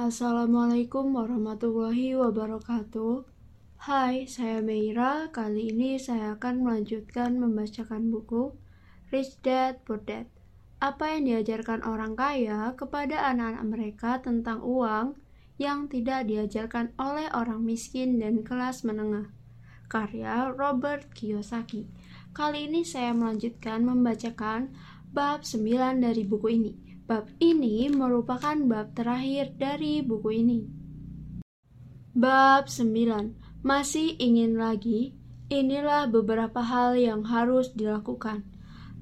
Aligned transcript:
Assalamualaikum 0.00 1.12
warahmatullahi 1.12 2.16
wabarakatuh. 2.16 3.20
Hai, 3.84 4.24
saya 4.24 4.64
Meira. 4.64 5.28
Kali 5.28 5.76
ini 5.76 6.00
saya 6.00 6.40
akan 6.40 6.64
melanjutkan 6.64 7.36
membacakan 7.36 8.08
buku 8.08 8.56
Rich 9.12 9.44
Dad 9.44 9.84
Poor 9.84 10.00
Dad. 10.00 10.24
Apa 10.80 11.12
yang 11.12 11.28
diajarkan 11.28 11.84
orang 11.84 12.16
kaya 12.16 12.72
kepada 12.80 13.28
anak-anak 13.28 13.64
mereka 13.68 14.24
tentang 14.24 14.64
uang 14.64 15.20
yang 15.60 15.84
tidak 15.92 16.24
diajarkan 16.32 16.96
oleh 16.96 17.28
orang 17.36 17.60
miskin 17.60 18.16
dan 18.16 18.40
kelas 18.40 18.88
menengah. 18.88 19.28
Karya 19.92 20.48
Robert 20.48 21.12
Kiyosaki. 21.12 21.84
Kali 22.32 22.72
ini 22.72 22.88
saya 22.88 23.12
melanjutkan 23.12 23.84
membacakan 23.84 24.72
bab 25.12 25.44
9 25.44 26.00
dari 26.00 26.24
buku 26.24 26.48
ini. 26.56 26.89
Bab 27.10 27.26
ini 27.42 27.90
merupakan 27.90 28.54
bab 28.70 28.94
terakhir 28.94 29.58
dari 29.58 29.98
buku 29.98 30.30
ini. 30.30 30.62
Bab 32.14 32.70
9. 32.70 33.66
Masih 33.66 34.14
ingin 34.14 34.54
lagi? 34.54 35.18
Inilah 35.50 36.06
beberapa 36.06 36.62
hal 36.62 36.94
yang 36.94 37.26
harus 37.26 37.74
dilakukan. 37.74 38.46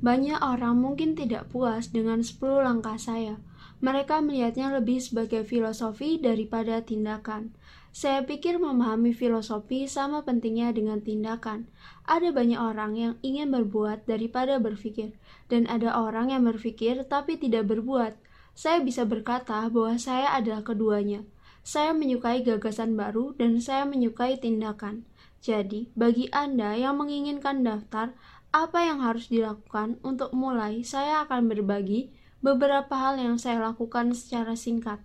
Banyak 0.01 0.41
orang 0.41 0.81
mungkin 0.81 1.21
tidak 1.21 1.53
puas 1.53 1.93
dengan 1.93 2.25
10 2.25 2.65
langkah 2.65 2.97
saya. 2.97 3.37
Mereka 3.79 4.19
melihatnya 4.27 4.75
lebih 4.75 4.99
sebagai 4.99 5.47
filosofi 5.47 6.19
daripada 6.19 6.83
tindakan. 6.83 7.55
Saya 7.95 8.27
pikir 8.27 8.59
memahami 8.59 9.15
filosofi 9.15 9.87
sama 9.87 10.27
pentingnya 10.27 10.75
dengan 10.75 10.99
tindakan. 10.99 11.71
Ada 12.07 12.35
banyak 12.35 12.59
orang 12.59 12.93
yang 12.99 13.15
ingin 13.23 13.55
berbuat 13.55 14.07
daripada 14.07 14.59
berpikir, 14.59 15.15
dan 15.47 15.71
ada 15.71 15.95
orang 15.95 16.35
yang 16.35 16.43
berpikir 16.43 17.07
tapi 17.07 17.39
tidak 17.39 17.71
berbuat. 17.71 18.19
Saya 18.59 18.83
bisa 18.83 19.07
berkata 19.07 19.63
bahwa 19.71 19.95
saya 19.99 20.35
adalah 20.35 20.67
keduanya. 20.67 21.23
Saya 21.63 21.95
menyukai 21.95 22.43
gagasan 22.43 22.99
baru 22.99 23.35
dan 23.39 23.63
saya 23.63 23.87
menyukai 23.87 24.43
tindakan. 24.43 25.07
Jadi, 25.39 25.87
bagi 25.95 26.27
Anda 26.35 26.75
yang 26.75 26.99
menginginkan 26.99 27.63
daftar 27.63 28.19
apa 28.51 28.79
yang 28.83 28.99
harus 29.05 29.31
dilakukan 29.31 30.03
untuk 30.03 30.35
mulai, 30.35 30.83
saya 30.83 31.23
akan 31.23 31.47
berbagi 31.47 32.11
beberapa 32.41 32.95
hal 32.95 33.19
yang 33.19 33.37
saya 33.37 33.59
lakukan 33.59 34.15
secara 34.15 34.55
singkat. 34.55 35.03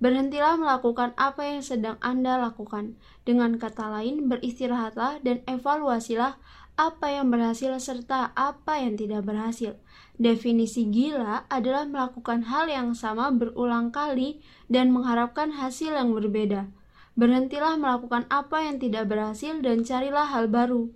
Berhentilah 0.00 0.56
melakukan 0.56 1.12
apa 1.20 1.44
yang 1.44 1.60
sedang 1.60 2.00
Anda 2.00 2.40
lakukan. 2.40 2.96
Dengan 3.28 3.60
kata 3.60 3.92
lain, 3.92 4.32
beristirahatlah 4.32 5.20
dan 5.20 5.44
evaluasilah 5.44 6.40
apa 6.80 7.06
yang 7.12 7.28
berhasil 7.28 7.76
serta 7.76 8.32
apa 8.32 8.80
yang 8.80 8.96
tidak 8.96 9.28
berhasil. 9.28 9.76
Definisi 10.16 10.88
gila 10.88 11.44
adalah 11.52 11.84
melakukan 11.84 12.48
hal 12.48 12.72
yang 12.72 12.96
sama 12.96 13.28
berulang 13.28 13.92
kali 13.92 14.40
dan 14.72 14.88
mengharapkan 14.88 15.52
hasil 15.52 15.92
yang 15.92 16.16
berbeda. 16.16 16.72
Berhentilah 17.12 17.76
melakukan 17.76 18.24
apa 18.32 18.64
yang 18.64 18.80
tidak 18.80 19.12
berhasil 19.12 19.60
dan 19.60 19.84
carilah 19.84 20.24
hal 20.32 20.48
baru. 20.48 20.88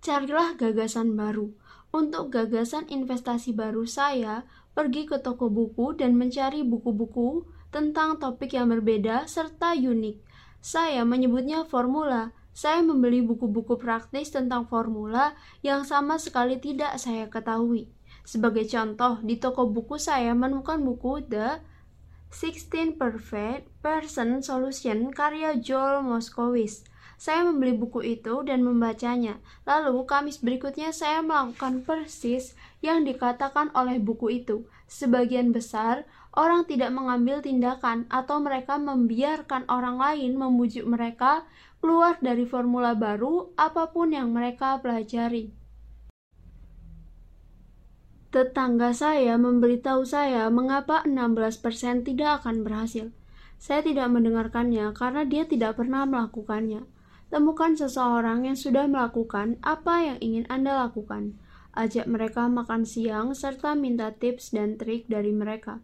Carilah 0.00 0.56
gagasan 0.56 1.12
baru. 1.12 1.52
Untuk 1.90 2.30
gagasan 2.30 2.86
investasi 2.86 3.50
baru 3.50 3.82
saya, 3.82 4.46
pergi 4.78 5.10
ke 5.10 5.18
toko 5.18 5.50
buku 5.50 5.98
dan 5.98 6.14
mencari 6.14 6.62
buku-buku 6.62 7.50
tentang 7.74 8.22
topik 8.22 8.54
yang 8.54 8.70
berbeda 8.70 9.26
serta 9.26 9.74
unik. 9.74 10.22
Saya 10.62 11.02
menyebutnya 11.02 11.66
formula. 11.66 12.30
Saya 12.50 12.82
membeli 12.82 13.22
buku-buku 13.22 13.78
praktis 13.78 14.34
tentang 14.34 14.66
formula 14.66 15.38
yang 15.62 15.86
sama 15.86 16.18
sekali 16.18 16.58
tidak 16.58 16.98
saya 16.98 17.30
ketahui. 17.30 17.90
Sebagai 18.26 18.66
contoh, 18.66 19.22
di 19.22 19.38
toko 19.38 19.70
buku 19.70 19.96
saya 19.98 20.34
menemukan 20.34 20.82
buku 20.82 21.26
The 21.30 21.62
16 22.30 22.94
Perfect 22.98 23.66
Person 23.82 24.42
Solution 24.42 25.10
karya 25.10 25.58
Joel 25.58 26.06
Moskowitz. 26.06 26.89
Saya 27.20 27.44
membeli 27.44 27.76
buku 27.76 28.00
itu 28.16 28.40
dan 28.48 28.64
membacanya. 28.64 29.36
Lalu, 29.68 30.08
Kamis 30.08 30.40
berikutnya 30.40 30.88
saya 30.88 31.20
melakukan 31.20 31.84
persis 31.84 32.56
yang 32.80 33.04
dikatakan 33.04 33.68
oleh 33.76 34.00
buku 34.00 34.40
itu. 34.40 34.64
Sebagian 34.88 35.52
besar 35.52 36.08
orang 36.32 36.64
tidak 36.64 36.88
mengambil 36.96 37.44
tindakan 37.44 38.08
atau 38.08 38.40
mereka 38.40 38.80
membiarkan 38.80 39.68
orang 39.68 40.00
lain 40.00 40.40
memujuk 40.40 40.88
mereka 40.88 41.44
keluar 41.84 42.16
dari 42.24 42.48
formula 42.48 42.96
baru 42.96 43.52
apa 43.52 43.92
pun 43.92 44.16
yang 44.16 44.32
mereka 44.32 44.80
pelajari. 44.80 45.52
Tetangga 48.32 48.96
saya 48.96 49.36
memberitahu 49.36 50.08
saya 50.08 50.48
mengapa 50.48 51.04
16% 51.04 52.08
tidak 52.08 52.40
akan 52.40 52.64
berhasil. 52.64 53.12
Saya 53.60 53.84
tidak 53.84 54.08
mendengarkannya 54.08 54.96
karena 54.96 55.28
dia 55.28 55.44
tidak 55.44 55.76
pernah 55.76 56.08
melakukannya. 56.08 56.99
Temukan 57.30 57.78
seseorang 57.78 58.42
yang 58.42 58.58
sudah 58.58 58.90
melakukan 58.90 59.54
apa 59.62 60.02
yang 60.02 60.18
ingin 60.18 60.50
Anda 60.50 60.82
lakukan. 60.82 61.38
Ajak 61.70 62.10
mereka 62.10 62.50
makan 62.50 62.82
siang 62.82 63.38
serta 63.38 63.78
minta 63.78 64.10
tips 64.10 64.50
dan 64.50 64.74
trik 64.74 65.06
dari 65.06 65.30
mereka. 65.30 65.78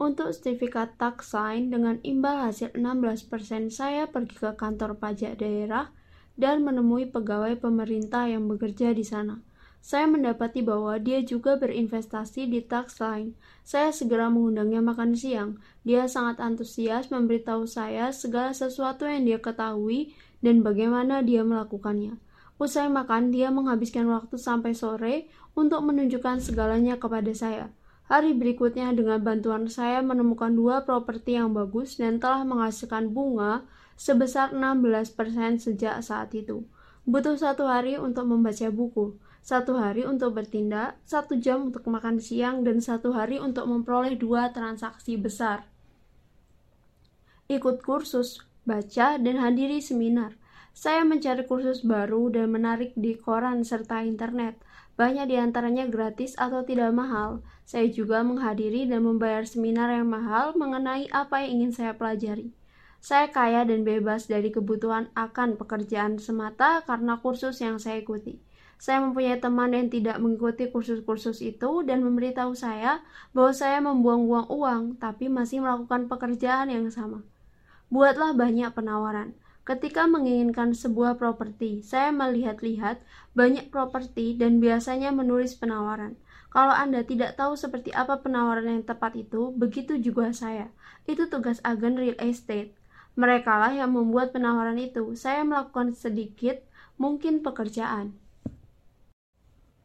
Untuk 0.00 0.32
sertifikat 0.32 0.96
tax 0.96 1.36
sign 1.36 1.68
dengan 1.68 2.00
imbal 2.00 2.48
hasil 2.48 2.72
16%, 2.72 3.68
saya 3.68 4.08
pergi 4.08 4.40
ke 4.40 4.56
kantor 4.56 4.96
pajak 4.96 5.36
daerah 5.36 5.92
dan 6.40 6.64
menemui 6.64 7.12
pegawai 7.12 7.60
pemerintah 7.60 8.24
yang 8.24 8.48
bekerja 8.48 8.96
di 8.96 9.04
sana. 9.04 9.44
Saya 9.84 10.08
mendapati 10.10 10.64
bahwa 10.64 10.96
dia 10.96 11.20
juga 11.20 11.60
berinvestasi 11.60 12.48
di 12.50 12.64
tax 12.64 12.98
line. 12.98 13.36
Saya 13.62 13.92
segera 13.92 14.32
mengundangnya 14.32 14.80
makan 14.80 15.12
siang. 15.14 15.60
Dia 15.84 16.08
sangat 16.10 16.40
antusias 16.42 17.12
memberitahu 17.12 17.68
saya 17.68 18.08
segala 18.10 18.56
sesuatu 18.56 19.04
yang 19.04 19.28
dia 19.28 19.38
ketahui 19.38 20.16
dan 20.44 20.62
bagaimana 20.62 21.22
dia 21.22 21.42
melakukannya. 21.42 22.18
Usai 22.58 22.90
makan, 22.90 23.30
dia 23.30 23.54
menghabiskan 23.54 24.10
waktu 24.10 24.34
sampai 24.34 24.74
sore 24.74 25.30
untuk 25.54 25.78
menunjukkan 25.86 26.42
segalanya 26.42 26.98
kepada 26.98 27.30
saya. 27.30 27.70
Hari 28.10 28.34
berikutnya, 28.34 28.90
dengan 28.96 29.20
bantuan 29.20 29.68
saya 29.68 30.02
menemukan 30.02 30.50
dua 30.50 30.82
properti 30.82 31.38
yang 31.38 31.54
bagus 31.54 32.00
dan 32.00 32.18
telah 32.18 32.42
menghasilkan 32.42 33.12
bunga 33.14 33.62
sebesar 33.94 34.56
16% 34.56 35.14
sejak 35.60 36.00
saat 36.00 36.32
itu. 36.32 36.64
Butuh 37.04 37.36
satu 37.36 37.68
hari 37.68 37.94
untuk 38.00 38.26
membaca 38.26 38.72
buku, 38.72 39.14
satu 39.44 39.76
hari 39.76 40.02
untuk 40.08 40.34
bertindak, 40.34 40.96
satu 41.06 41.36
jam 41.36 41.70
untuk 41.70 41.86
makan 41.86 42.18
siang, 42.18 42.66
dan 42.66 42.82
satu 42.82 43.14
hari 43.14 43.38
untuk 43.38 43.68
memperoleh 43.70 44.18
dua 44.18 44.50
transaksi 44.50 45.14
besar. 45.14 45.68
Ikut 47.48 47.80
kursus, 47.80 48.44
baca, 48.68 49.16
dan 49.16 49.40
hadiri 49.40 49.80
seminar. 49.80 50.36
Saya 50.76 51.02
mencari 51.08 51.48
kursus 51.48 51.80
baru 51.80 52.28
dan 52.28 52.52
menarik 52.52 52.92
di 52.94 53.16
koran 53.16 53.64
serta 53.64 54.04
internet. 54.04 54.60
Banyak 55.00 55.26
di 55.32 55.40
antaranya 55.40 55.88
gratis 55.88 56.36
atau 56.36 56.62
tidak 56.68 56.92
mahal. 56.92 57.40
Saya 57.64 57.88
juga 57.88 58.20
menghadiri 58.20 58.84
dan 58.84 59.08
membayar 59.08 59.48
seminar 59.48 59.88
yang 59.90 60.12
mahal 60.12 60.52
mengenai 60.54 61.08
apa 61.08 61.42
yang 61.42 61.64
ingin 61.64 61.72
saya 61.72 61.92
pelajari. 61.96 62.52
Saya 62.98 63.30
kaya 63.30 63.62
dan 63.62 63.86
bebas 63.86 64.26
dari 64.28 64.50
kebutuhan 64.50 65.08
akan 65.14 65.56
pekerjaan 65.56 66.18
semata 66.18 66.82
karena 66.82 67.18
kursus 67.18 67.62
yang 67.62 67.80
saya 67.80 68.02
ikuti. 68.02 68.42
Saya 68.78 69.02
mempunyai 69.02 69.42
teman 69.42 69.74
yang 69.74 69.90
tidak 69.90 70.22
mengikuti 70.22 70.70
kursus-kursus 70.70 71.42
itu 71.42 71.82
dan 71.82 72.06
memberitahu 72.06 72.54
saya 72.54 73.02
bahwa 73.34 73.50
saya 73.50 73.82
membuang-buang 73.82 74.46
uang, 74.46 74.82
tapi 75.02 75.26
masih 75.26 75.58
melakukan 75.58 76.06
pekerjaan 76.06 76.70
yang 76.70 76.86
sama. 76.90 77.26
Buatlah 77.88 78.36
banyak 78.36 78.68
penawaran. 78.76 79.32
Ketika 79.68 80.08
menginginkan 80.08 80.72
sebuah 80.72 81.20
properti, 81.20 81.84
saya 81.84 82.08
melihat-lihat 82.08 83.04
banyak 83.36 83.68
properti 83.68 84.32
dan 84.32 84.64
biasanya 84.64 85.12
menulis 85.12 85.52
penawaran. 85.56 86.16
Kalau 86.48 86.72
Anda 86.72 87.04
tidak 87.04 87.36
tahu 87.36 87.52
seperti 87.52 87.92
apa 87.92 88.24
penawaran 88.24 88.64
yang 88.64 88.84
tepat 88.84 89.12
itu, 89.12 89.52
begitu 89.52 90.00
juga 90.00 90.32
saya. 90.32 90.72
Itu 91.04 91.28
tugas 91.28 91.60
agen 91.60 92.00
real 92.00 92.16
estate. 92.16 92.72
Mereka 93.20 93.52
lah 93.60 93.76
yang 93.76 93.92
membuat 93.92 94.32
penawaran 94.32 94.80
itu. 94.80 95.12
Saya 95.12 95.44
melakukan 95.44 95.92
sedikit 95.92 96.64
mungkin 96.96 97.44
pekerjaan. 97.44 98.16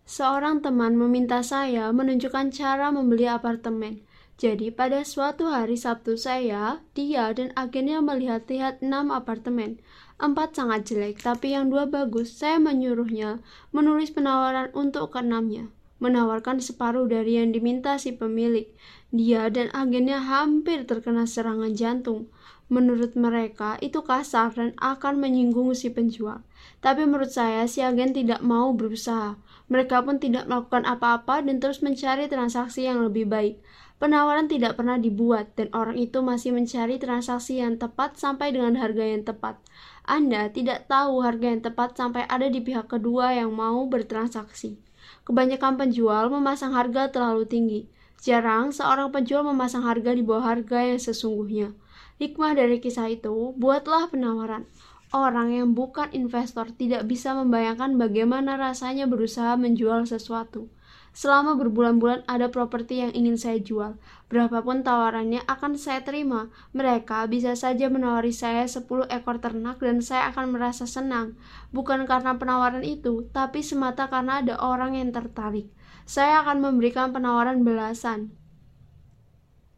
Seorang 0.04 0.60
teman 0.64 0.96
meminta 1.00 1.44
saya 1.44 1.92
menunjukkan 1.92 2.52
cara 2.56 2.92
membeli 2.92 3.28
apartemen. 3.28 4.04
Jadi 4.44 4.76
pada 4.76 5.08
suatu 5.08 5.48
hari 5.48 5.80
Sabtu 5.80 6.20
saya, 6.20 6.84
dia 6.92 7.32
dan 7.32 7.56
agennya 7.56 8.04
melihat-lihat 8.04 8.84
enam 8.84 9.08
apartemen. 9.16 9.80
Empat 10.20 10.60
sangat 10.60 10.84
jelek, 10.84 11.24
tapi 11.24 11.56
yang 11.56 11.72
dua 11.72 11.88
bagus. 11.88 12.36
Saya 12.36 12.60
menyuruhnya 12.60 13.40
menulis 13.72 14.12
penawaran 14.12 14.68
untuk 14.76 15.16
keenamnya. 15.16 15.72
Menawarkan 16.04 16.60
separuh 16.60 17.08
dari 17.08 17.40
yang 17.40 17.56
diminta 17.56 17.96
si 17.96 18.12
pemilik. 18.20 18.68
Dia 19.16 19.48
dan 19.48 19.72
agennya 19.72 20.20
hampir 20.20 20.84
terkena 20.84 21.24
serangan 21.24 21.72
jantung. 21.72 22.28
Menurut 22.68 23.16
mereka, 23.16 23.80
itu 23.80 24.04
kasar 24.04 24.52
dan 24.60 24.76
akan 24.76 25.24
menyinggung 25.24 25.72
si 25.72 25.88
penjual. 25.88 26.44
Tapi 26.84 27.08
menurut 27.08 27.32
saya, 27.32 27.64
si 27.64 27.80
agen 27.80 28.12
tidak 28.12 28.44
mau 28.44 28.76
berusaha. 28.76 29.40
Mereka 29.72 30.04
pun 30.04 30.20
tidak 30.20 30.52
melakukan 30.52 30.84
apa-apa 30.84 31.48
dan 31.48 31.64
terus 31.64 31.80
mencari 31.80 32.28
transaksi 32.28 32.84
yang 32.84 33.00
lebih 33.00 33.24
baik. 33.32 33.64
Penawaran 34.04 34.52
tidak 34.52 34.76
pernah 34.76 35.00
dibuat, 35.00 35.56
dan 35.56 35.72
orang 35.72 35.96
itu 35.96 36.20
masih 36.20 36.52
mencari 36.52 37.00
transaksi 37.00 37.64
yang 37.64 37.80
tepat 37.80 38.20
sampai 38.20 38.52
dengan 38.52 38.76
harga 38.76 39.00
yang 39.00 39.24
tepat. 39.24 39.64
Anda 40.04 40.52
tidak 40.52 40.92
tahu 40.92 41.24
harga 41.24 41.48
yang 41.48 41.64
tepat 41.64 41.96
sampai 41.96 42.28
ada 42.28 42.52
di 42.52 42.60
pihak 42.60 42.92
kedua 42.92 43.32
yang 43.32 43.56
mau 43.56 43.88
bertransaksi. 43.88 44.76
Kebanyakan 45.24 45.80
penjual 45.80 46.28
memasang 46.28 46.76
harga 46.76 47.16
terlalu 47.16 47.48
tinggi. 47.48 47.82
Jarang 48.20 48.76
seorang 48.76 49.08
penjual 49.16 49.40
memasang 49.48 49.88
harga 49.88 50.12
di 50.12 50.20
bawah 50.20 50.52
harga 50.52 50.84
yang 50.84 51.00
sesungguhnya. 51.00 51.72
Hikmah 52.20 52.60
dari 52.60 52.84
kisah 52.84 53.08
itu, 53.08 53.56
buatlah 53.56 54.12
penawaran. 54.12 54.68
Orang 55.16 55.56
yang 55.56 55.72
bukan 55.72 56.12
investor 56.12 56.76
tidak 56.76 57.08
bisa 57.08 57.32
membayangkan 57.40 57.96
bagaimana 57.96 58.60
rasanya 58.60 59.08
berusaha 59.08 59.56
menjual 59.56 60.04
sesuatu. 60.04 60.68
Selama 61.14 61.54
berbulan-bulan 61.54 62.26
ada 62.26 62.50
properti 62.50 63.06
yang 63.06 63.14
ingin 63.14 63.38
saya 63.38 63.62
jual. 63.62 64.02
Berapapun 64.34 64.82
tawarannya 64.82 65.46
akan 65.46 65.78
saya 65.78 66.02
terima. 66.02 66.50
Mereka 66.74 67.30
bisa 67.30 67.54
saja 67.54 67.86
menawari 67.94 68.34
saya 68.34 68.66
10 68.66 69.14
ekor 69.14 69.38
ternak 69.38 69.78
dan 69.78 70.02
saya 70.02 70.34
akan 70.34 70.58
merasa 70.58 70.90
senang. 70.90 71.38
Bukan 71.70 72.10
karena 72.10 72.34
penawaran 72.42 72.82
itu, 72.82 73.30
tapi 73.30 73.62
semata 73.62 74.10
karena 74.10 74.42
ada 74.42 74.58
orang 74.58 74.98
yang 74.98 75.14
tertarik. 75.14 75.70
Saya 76.10 76.42
akan 76.42 76.66
memberikan 76.66 77.14
penawaran 77.14 77.62
belasan. 77.62 78.34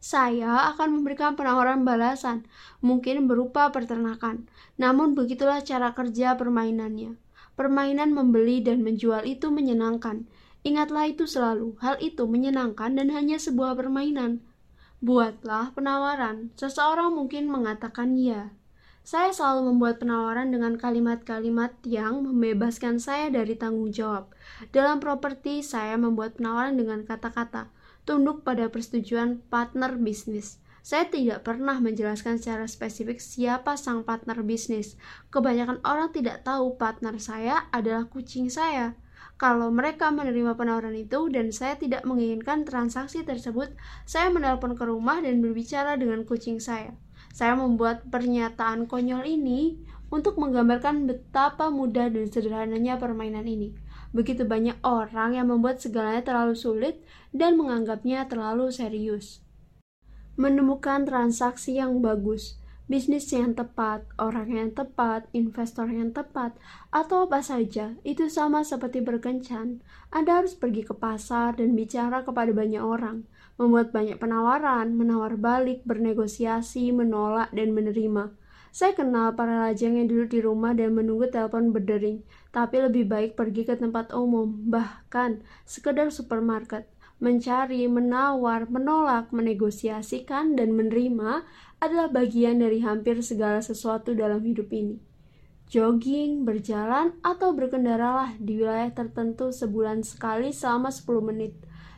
Saya 0.05 0.69
akan 0.69 1.01
memberikan 1.01 1.33
penawaran 1.33 1.81
balasan, 1.81 2.45
mungkin 2.77 3.25
berupa 3.25 3.73
peternakan. 3.73 4.45
Namun 4.77 5.17
begitulah 5.17 5.65
cara 5.65 5.97
kerja 5.97 6.37
permainannya. 6.37 7.17
Permainan 7.57 8.13
membeli 8.13 8.61
dan 8.61 8.85
menjual 8.85 9.25
itu 9.25 9.49
menyenangkan. 9.49 10.29
Ingatlah 10.65 11.05
itu 11.13 11.29
selalu, 11.29 11.77
hal 11.77 12.01
itu 12.01 12.25
menyenangkan 12.25 12.97
dan 12.97 13.13
hanya 13.13 13.37
sebuah 13.37 13.77
permainan. 13.77 14.41
Buatlah 14.97 15.77
penawaran, 15.77 16.49
seseorang 16.57 17.13
mungkin 17.13 17.53
mengatakan 17.53 18.17
ya. 18.17 18.49
Saya 19.05 19.29
selalu 19.29 19.69
membuat 19.69 20.01
penawaran 20.01 20.49
dengan 20.49 20.73
kalimat-kalimat 20.81 21.77
yang 21.85 22.25
membebaskan 22.25 22.97
saya 22.97 23.29
dari 23.29 23.53
tanggung 23.53 23.93
jawab. 23.93 24.33
Dalam 24.73 24.97
properti, 24.97 25.61
saya 25.61 26.01
membuat 26.01 26.41
penawaran 26.41 26.73
dengan 26.73 27.05
kata-kata, 27.05 27.69
tunduk 28.09 28.41
pada 28.41 28.65
persetujuan 28.65 29.45
partner 29.53 29.93
bisnis. 30.01 30.57
Saya 30.81 31.05
tidak 31.05 31.45
pernah 31.45 31.77
menjelaskan 31.77 32.41
secara 32.41 32.65
spesifik 32.65 33.21
siapa 33.21 33.77
sang 33.77 34.01
partner 34.01 34.41
bisnis. 34.41 34.97
Kebanyakan 35.29 35.85
orang 35.85 36.09
tidak 36.09 36.41
tahu 36.41 36.73
partner 36.81 37.21
saya 37.21 37.69
adalah 37.69 38.09
kucing 38.09 38.49
saya. 38.49 38.97
Kalau 39.35 39.67
mereka 39.67 40.15
menerima 40.15 40.55
penawaran 40.55 40.95
itu 40.95 41.27
dan 41.27 41.51
saya 41.51 41.75
tidak 41.75 42.07
menginginkan 42.07 42.63
transaksi 42.63 43.19
tersebut, 43.19 43.75
saya 44.07 44.31
menelpon 44.31 44.79
ke 44.79 44.87
rumah 44.87 45.19
dan 45.19 45.43
berbicara 45.43 45.99
dengan 45.99 46.23
kucing 46.23 46.63
saya. 46.63 46.95
Saya 47.35 47.59
membuat 47.59 48.07
pernyataan 48.07 48.87
konyol 48.87 49.27
ini 49.27 49.75
untuk 50.07 50.39
menggambarkan 50.39 51.03
betapa 51.03 51.67
mudah 51.67 52.07
dan 52.07 52.31
sederhananya 52.31 52.95
permainan 52.95 53.43
ini. 53.43 53.75
Begitu 54.15 54.47
banyak 54.47 54.79
orang 54.87 55.35
yang 55.35 55.51
membuat 55.51 55.83
segalanya 55.83 56.23
terlalu 56.23 56.55
sulit 56.55 57.03
dan 57.35 57.59
menganggapnya 57.59 58.23
terlalu 58.31 58.71
serius. 58.71 59.43
Menemukan 60.39 61.03
transaksi 61.03 61.75
yang 61.75 61.99
bagus 61.99 62.55
bisnis 62.85 63.25
yang 63.33 63.57
tepat, 63.57 64.05
orang 64.21 64.53
yang 64.53 64.69
tepat, 64.69 65.25
investor 65.33 65.89
yang 65.89 66.13
tepat, 66.13 66.53
atau 66.93 67.25
apa 67.25 67.41
saja, 67.41 67.97
itu 68.05 68.29
sama 68.29 68.61
seperti 68.61 69.01
berkencan. 69.01 69.81
Anda 70.13 70.45
harus 70.45 70.53
pergi 70.53 70.85
ke 70.85 70.93
pasar 70.93 71.57
dan 71.57 71.73
bicara 71.73 72.21
kepada 72.21 72.53
banyak 72.53 72.81
orang, 72.81 73.25
membuat 73.57 73.89
banyak 73.89 74.21
penawaran, 74.21 74.93
menawar 74.93 75.33
balik, 75.33 75.81
bernegosiasi, 75.89 76.93
menolak, 76.93 77.49
dan 77.57 77.73
menerima. 77.73 78.37
Saya 78.75 78.91
kenal 78.91 79.33
para 79.33 79.65
lajang 79.65 79.95
yang 79.95 80.11
duduk 80.11 80.35
di 80.35 80.39
rumah 80.43 80.75
dan 80.75 80.93
menunggu 80.93 81.31
telepon 81.31 81.71
berdering, 81.71 82.21
tapi 82.51 82.83
lebih 82.83 83.07
baik 83.07 83.33
pergi 83.33 83.63
ke 83.65 83.79
tempat 83.79 84.11
umum, 84.11 84.51
bahkan 84.67 85.41
sekedar 85.63 86.11
supermarket 86.11 86.85
mencari, 87.15 87.87
menawar, 87.87 88.67
menolak, 88.67 89.31
menegosiasikan, 89.31 90.59
dan 90.59 90.75
menerima 90.75 91.47
adalah 91.85 92.09
bagian 92.09 92.57
dari 92.59 92.81
hampir 92.81 93.21
segala 93.21 93.61
sesuatu 93.61 94.17
dalam 94.17 94.41
hidup 94.41 94.73
ini. 94.73 94.97
Jogging, 95.65 96.45
berjalan, 96.45 97.17
atau 97.25 97.53
berkendaralah 97.57 98.37
di 98.37 98.61
wilayah 98.61 98.93
tertentu 98.93 99.49
sebulan 99.49 100.05
sekali 100.05 100.53
selama 100.53 100.93
10 100.93 101.25
menit. 101.25 101.53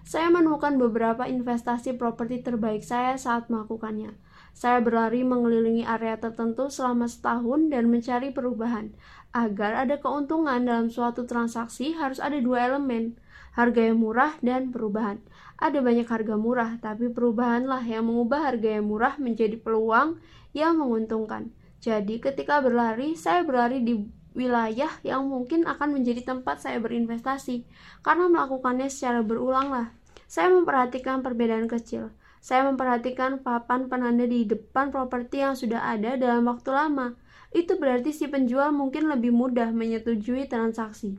Saya 0.07 0.31
menemukan 0.31 0.79
beberapa 0.79 1.27
investasi 1.27 1.99
properti 1.99 2.39
terbaik 2.39 2.79
saya 2.79 3.19
saat 3.19 3.51
melakukannya. 3.51 4.15
Saya 4.55 4.79
berlari 4.79 5.27
mengelilingi 5.27 5.83
area 5.83 6.15
tertentu 6.15 6.71
selama 6.71 7.11
setahun 7.11 7.67
dan 7.67 7.91
mencari 7.91 8.31
perubahan. 8.31 8.95
Agar 9.35 9.83
ada 9.83 9.99
keuntungan 9.99 10.63
dalam 10.63 10.87
suatu 10.87 11.27
transaksi 11.27 11.91
harus 11.91 12.23
ada 12.23 12.39
dua 12.39 12.71
elemen, 12.71 13.19
harga 13.51 13.91
yang 13.91 13.99
murah 13.99 14.39
dan 14.39 14.71
perubahan. 14.71 15.19
Ada 15.57 15.81
banyak 15.81 16.06
harga 16.06 16.38
murah, 16.38 16.77
tapi 16.77 17.09
perubahanlah 17.09 17.81
yang 17.81 18.06
mengubah 18.06 18.54
harga 18.54 18.77
yang 18.77 18.86
murah 18.86 19.18
menjadi 19.18 19.57
peluang 19.57 20.21
yang 20.54 20.77
menguntungkan. 20.77 21.50
Jadi 21.81 22.21
ketika 22.21 22.62
berlari, 22.62 23.18
saya 23.18 23.42
berlari 23.42 23.81
di 23.81 24.06
wilayah 24.38 24.94
yang 25.01 25.25
mungkin 25.25 25.65
akan 25.65 25.98
menjadi 25.98 26.21
tempat 26.21 26.62
saya 26.62 26.77
berinvestasi. 26.77 27.65
Karena 28.06 28.30
melakukannya 28.30 28.86
secara 28.86 29.25
berulang 29.25 29.74
lah. 29.74 29.88
Saya 30.30 30.54
memperhatikan 30.54 31.25
perbedaan 31.25 31.65
kecil. 31.65 32.13
Saya 32.38 32.69
memperhatikan 32.69 33.42
papan 33.42 33.89
penanda 33.89 34.30
di 34.30 34.45
depan 34.45 34.94
properti 34.94 35.42
yang 35.42 35.57
sudah 35.57 35.89
ada 35.89 36.21
dalam 36.21 36.45
waktu 36.45 36.69
lama. 36.69 37.18
Itu 37.50 37.81
berarti 37.81 38.13
si 38.13 38.30
penjual 38.30 38.69
mungkin 38.77 39.09
lebih 39.09 39.33
mudah 39.33 39.74
menyetujui 39.74 40.45
transaksi. 40.45 41.18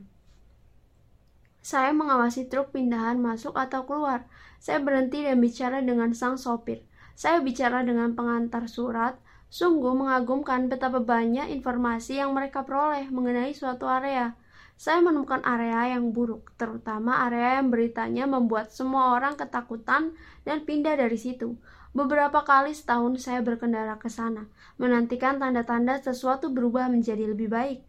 Saya 1.59 1.91
mengawasi 1.91 2.47
truk 2.47 2.71
pindahan 2.71 3.19
masuk 3.19 3.55
atau 3.59 3.83
keluar. 3.83 4.23
Saya 4.63 4.79
berhenti 4.79 5.23
dan 5.23 5.43
bicara 5.43 5.83
dengan 5.83 6.15
sang 6.15 6.39
sopir. 6.39 6.83
Saya 7.19 7.43
bicara 7.43 7.83
dengan 7.83 8.15
pengantar 8.15 8.71
surat. 8.71 9.19
Sungguh 9.49 9.97
mengagumkan 9.97 10.69
betapa 10.69 11.01
banyak 11.01 11.49
informasi 11.51 12.21
yang 12.21 12.37
mereka 12.37 12.63
peroleh 12.63 13.09
mengenai 13.09 13.51
suatu 13.51 13.89
area. 13.89 14.37
Saya 14.79 15.03
menemukan 15.03 15.43
area 15.43 15.99
yang 15.99 16.15
buruk, 16.15 16.55
terutama 16.55 17.27
area 17.27 17.59
yang 17.59 17.67
beritanya 17.67 18.23
membuat 18.23 18.71
semua 18.71 19.11
orang 19.11 19.35
ketakutan 19.35 20.15
dan 20.47 20.63
pindah 20.63 20.95
dari 20.95 21.19
situ. 21.19 21.59
Beberapa 21.91 22.45
kali 22.47 22.71
setahun 22.71 23.19
saya 23.25 23.43
berkendara 23.43 23.99
ke 23.99 24.07
sana, 24.07 24.47
menantikan 24.79 25.35
tanda-tanda 25.35 25.99
sesuatu 25.99 26.53
berubah 26.53 26.87
menjadi 26.87 27.27
lebih 27.27 27.51
baik. 27.51 27.88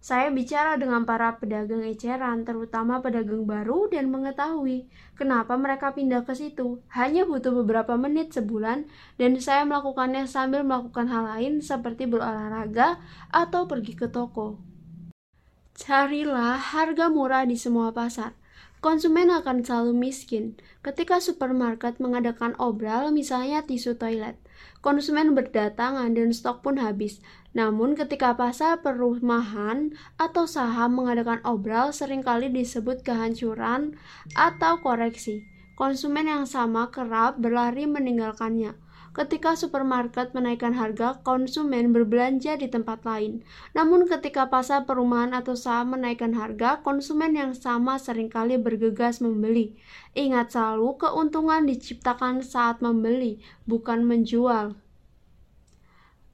Saya 0.00 0.32
bicara 0.32 0.80
dengan 0.80 1.04
para 1.04 1.36
pedagang 1.36 1.84
eceran, 1.84 2.48
terutama 2.48 3.04
pedagang 3.04 3.44
baru, 3.44 3.84
dan 3.92 4.08
mengetahui 4.08 4.88
kenapa 5.12 5.60
mereka 5.60 5.92
pindah 5.92 6.24
ke 6.24 6.32
situ. 6.32 6.80
Hanya 6.88 7.28
butuh 7.28 7.52
beberapa 7.52 8.00
menit 8.00 8.32
sebulan, 8.32 8.88
dan 9.20 9.36
saya 9.36 9.68
melakukannya 9.68 10.24
sambil 10.24 10.64
melakukan 10.64 11.04
hal 11.12 11.36
lain 11.36 11.60
seperti 11.60 12.08
berolahraga 12.08 12.96
atau 13.28 13.68
pergi 13.68 13.92
ke 13.92 14.08
toko. 14.08 14.56
Carilah 15.76 16.56
harga 16.56 17.12
murah 17.12 17.44
di 17.44 17.60
semua 17.60 17.92
pasar. 17.92 18.39
Konsumen 18.80 19.28
akan 19.28 19.60
selalu 19.60 19.92
miskin. 19.92 20.56
Ketika 20.80 21.20
supermarket 21.20 22.00
mengadakan 22.00 22.56
obral, 22.56 23.12
misalnya 23.12 23.60
tisu 23.60 24.00
toilet, 24.00 24.40
konsumen 24.80 25.36
berdatangan 25.36 26.16
dan 26.16 26.32
stok 26.32 26.64
pun 26.64 26.80
habis. 26.80 27.20
Namun 27.52 27.92
ketika 27.92 28.32
pasar 28.32 28.80
perumahan 28.80 29.92
atau 30.16 30.48
saham 30.48 30.96
mengadakan 30.96 31.44
obral 31.44 31.92
sering 31.92 32.24
kali 32.24 32.48
disebut 32.48 33.04
kehancuran 33.04 34.00
atau 34.32 34.80
koreksi. 34.80 35.44
Konsumen 35.76 36.32
yang 36.32 36.48
sama 36.48 36.88
kerap 36.88 37.36
berlari 37.36 37.84
meninggalkannya. 37.84 38.72
Ketika 39.10 39.58
supermarket 39.58 40.30
menaikkan 40.38 40.70
harga, 40.70 41.18
konsumen 41.26 41.90
berbelanja 41.90 42.54
di 42.54 42.70
tempat 42.70 43.02
lain. 43.02 43.42
Namun 43.74 44.06
ketika 44.06 44.46
pasar 44.46 44.86
perumahan 44.86 45.34
atau 45.34 45.58
saham 45.58 45.98
menaikkan 45.98 46.30
harga, 46.30 46.78
konsumen 46.86 47.34
yang 47.34 47.50
sama 47.50 47.98
sering 47.98 48.30
kali 48.30 48.54
bergegas 48.54 49.18
membeli. 49.18 49.74
Ingat 50.14 50.54
selalu, 50.54 50.94
keuntungan 51.02 51.66
diciptakan 51.66 52.46
saat 52.46 52.78
membeli, 52.78 53.42
bukan 53.66 54.06
menjual. 54.06 54.78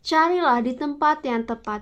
Carilah 0.04 0.60
di 0.60 0.76
tempat 0.76 1.24
yang 1.24 1.48
tepat. 1.48 1.80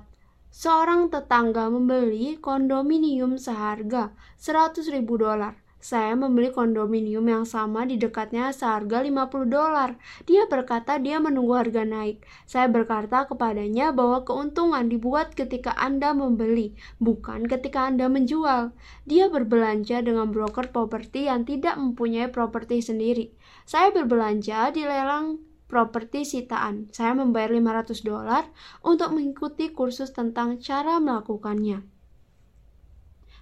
Seorang 0.54 1.10
tetangga 1.10 1.66
membeli 1.66 2.38
kondominium 2.38 3.34
seharga 3.34 4.14
100 4.38 4.94
ribu 4.94 5.18
dolar. 5.18 5.63
Saya 5.84 6.16
membeli 6.16 6.48
kondominium 6.48 7.28
yang 7.28 7.44
sama 7.44 7.84
di 7.84 8.00
dekatnya 8.00 8.56
seharga 8.56 9.04
50 9.04 9.52
dolar. 9.52 10.00
Dia 10.24 10.48
berkata 10.48 10.96
dia 10.96 11.20
menunggu 11.20 11.60
harga 11.60 11.84
naik. 11.84 12.24
Saya 12.48 12.72
berkata 12.72 13.28
kepadanya 13.28 13.92
bahwa 13.92 14.24
keuntungan 14.24 14.88
dibuat 14.88 15.36
ketika 15.36 15.76
Anda 15.76 16.16
membeli, 16.16 16.72
bukan 17.04 17.44
ketika 17.44 17.84
Anda 17.84 18.08
menjual. 18.08 18.72
Dia 19.04 19.28
berbelanja 19.28 20.00
dengan 20.00 20.32
broker 20.32 20.72
properti 20.72 21.28
yang 21.28 21.44
tidak 21.44 21.76
mempunyai 21.76 22.32
properti 22.32 22.80
sendiri. 22.80 23.36
Saya 23.68 23.92
berbelanja 23.92 24.72
di 24.72 24.88
lelang 24.88 25.36
properti 25.68 26.24
sitaan. 26.24 26.88
Saya 26.96 27.12
membayar 27.12 27.52
500 27.52 28.00
dolar 28.00 28.48
untuk 28.80 29.12
mengikuti 29.12 29.68
kursus 29.68 30.16
tentang 30.16 30.56
cara 30.64 30.96
melakukannya. 30.96 31.93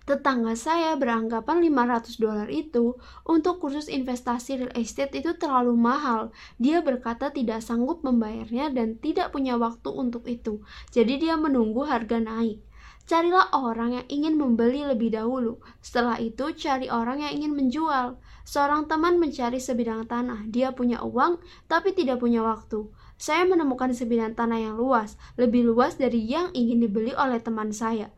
Tetangga 0.03 0.59
saya 0.59 0.99
beranggapan 0.99 1.63
500 1.63 2.19
dolar 2.19 2.51
itu 2.51 2.99
untuk 3.23 3.63
kursus 3.63 3.87
investasi 3.87 4.59
real 4.59 4.75
estate 4.75 5.15
itu 5.15 5.39
terlalu 5.39 5.79
mahal. 5.79 6.35
Dia 6.59 6.83
berkata 6.83 7.31
tidak 7.31 7.63
sanggup 7.63 8.03
membayarnya 8.03 8.75
dan 8.75 8.99
tidak 8.99 9.31
punya 9.31 9.55
waktu 9.55 9.95
untuk 9.95 10.27
itu. 10.27 10.59
Jadi 10.91 11.23
dia 11.23 11.39
menunggu 11.39 11.87
harga 11.87 12.19
naik. 12.19 12.59
Carilah 13.03 13.55
orang 13.55 13.99
yang 14.03 14.07
ingin 14.11 14.35
membeli 14.39 14.83
lebih 14.83 15.15
dahulu. 15.15 15.63
Setelah 15.79 16.19
itu 16.19 16.51
cari 16.55 16.91
orang 16.91 17.23
yang 17.23 17.39
ingin 17.39 17.55
menjual. 17.55 18.19
Seorang 18.43 18.91
teman 18.91 19.23
mencari 19.23 19.63
sebidang 19.63 20.11
tanah. 20.11 20.51
Dia 20.51 20.75
punya 20.75 20.99
uang 21.03 21.39
tapi 21.71 21.95
tidak 21.95 22.19
punya 22.19 22.43
waktu. 22.43 22.91
Saya 23.19 23.47
menemukan 23.47 23.95
sebidang 23.95 24.35
tanah 24.35 24.59
yang 24.59 24.75
luas, 24.75 25.15
lebih 25.39 25.63
luas 25.63 25.95
dari 25.95 26.27
yang 26.27 26.51
ingin 26.59 26.83
dibeli 26.83 27.15
oleh 27.15 27.39
teman 27.39 27.71
saya 27.71 28.11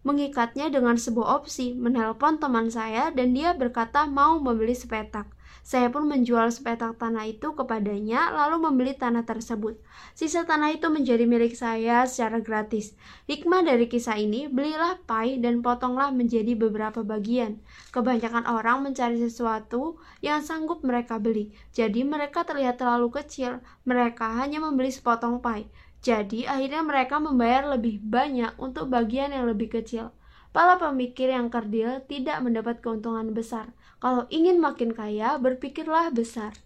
mengikatnya 0.00 0.72
dengan 0.72 0.96
sebuah 0.96 1.44
opsi, 1.44 1.76
menelpon 1.76 2.40
teman 2.40 2.72
saya 2.72 3.12
dan 3.12 3.36
dia 3.36 3.52
berkata 3.52 4.08
mau 4.08 4.40
membeli 4.40 4.72
sepetak. 4.72 5.28
Saya 5.60 5.92
pun 5.92 6.08
menjual 6.08 6.48
sepetak 6.48 6.96
tanah 6.96 7.28
itu 7.28 7.52
kepadanya 7.52 8.32
lalu 8.32 8.64
membeli 8.64 8.96
tanah 8.96 9.28
tersebut. 9.28 9.76
Sisa 10.16 10.48
tanah 10.48 10.72
itu 10.72 10.88
menjadi 10.88 11.28
milik 11.28 11.52
saya 11.52 12.08
secara 12.08 12.40
gratis. 12.40 12.96
Hikmah 13.28 13.68
dari 13.68 13.86
kisah 13.86 14.16
ini, 14.16 14.48
belilah 14.48 14.98
pai 15.04 15.36
dan 15.36 15.60
potonglah 15.60 16.10
menjadi 16.16 16.56
beberapa 16.56 17.04
bagian. 17.04 17.60
Kebanyakan 17.92 18.48
orang 18.48 18.82
mencari 18.82 19.20
sesuatu 19.20 20.00
yang 20.24 20.40
sanggup 20.40 20.80
mereka 20.80 21.20
beli. 21.20 21.52
Jadi 21.76 22.02
mereka 22.08 22.42
terlihat 22.42 22.80
terlalu 22.80 23.12
kecil. 23.20 23.60
Mereka 23.84 24.40
hanya 24.40 24.64
membeli 24.64 24.88
sepotong 24.88 25.44
pai. 25.44 25.68
Jadi, 26.00 26.48
akhirnya 26.48 26.80
mereka 26.80 27.20
membayar 27.20 27.76
lebih 27.76 28.00
banyak 28.00 28.56
untuk 28.56 28.88
bagian 28.88 29.36
yang 29.36 29.44
lebih 29.44 29.68
kecil. 29.68 30.16
Para 30.50 30.80
pemikir 30.80 31.30
yang 31.30 31.52
kerdil 31.52 32.02
tidak 32.10 32.42
mendapat 32.42 32.82
keuntungan 32.82 33.30
besar. 33.36 33.70
Kalau 34.00 34.24
ingin 34.32 34.58
makin 34.58 34.96
kaya, 34.96 35.36
berpikirlah 35.36 36.10
besar. 36.10 36.56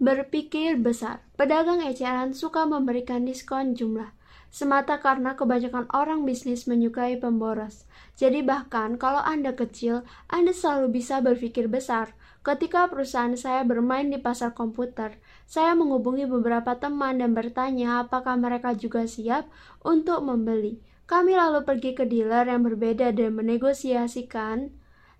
Berpikir 0.00 0.80
besar. 0.80 1.22
Pedagang 1.36 1.84
eceran 1.84 2.32
suka 2.32 2.64
memberikan 2.64 3.28
diskon 3.28 3.76
jumlah 3.76 4.18
semata 4.48 4.96
karena 4.96 5.36
kebanyakan 5.36 5.84
orang 5.92 6.24
bisnis 6.24 6.64
menyukai 6.64 7.20
pemboros. 7.20 7.84
Jadi 8.16 8.40
bahkan 8.40 8.96
kalau 8.96 9.20
Anda 9.20 9.52
kecil, 9.52 10.08
Anda 10.28 10.56
selalu 10.56 11.00
bisa 11.00 11.20
berpikir 11.20 11.68
besar. 11.68 12.16
Ketika 12.40 12.88
perusahaan 12.88 13.36
saya 13.36 13.60
bermain 13.68 14.08
di 14.08 14.16
pasar 14.16 14.56
komputer, 14.56 15.20
saya 15.48 15.72
menghubungi 15.72 16.28
beberapa 16.28 16.76
teman 16.76 17.24
dan 17.24 17.32
bertanya 17.32 18.04
apakah 18.04 18.36
mereka 18.36 18.76
juga 18.76 19.08
siap 19.08 19.48
untuk 19.80 20.20
membeli. 20.20 20.76
Kami 21.08 21.32
lalu 21.32 21.64
pergi 21.64 21.96
ke 21.96 22.04
dealer 22.04 22.44
yang 22.52 22.68
berbeda 22.68 23.16
dan 23.16 23.32
menegosiasikan 23.32 24.68